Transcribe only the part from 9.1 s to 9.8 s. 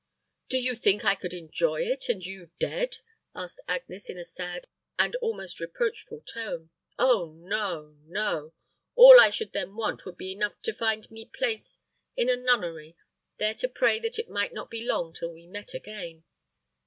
I should then